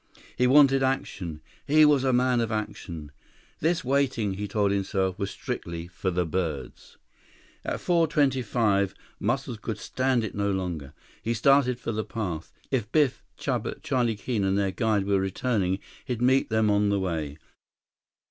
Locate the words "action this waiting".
2.51-4.33